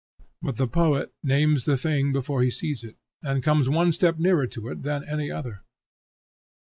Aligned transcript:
But 0.41 0.57
the 0.57 0.67
poet 0.67 1.13
names 1.21 1.65
the 1.65 1.77
thing 1.77 2.11
because 2.11 2.43
he 2.43 2.49
sees 2.49 2.83
it, 2.83 2.97
or 3.23 3.39
comes 3.39 3.69
one 3.69 3.91
step 3.91 4.17
nearer 4.17 4.47
to 4.47 4.67
it 4.69 4.81
than 4.81 5.03
any 5.07 5.29
other. 5.29 5.61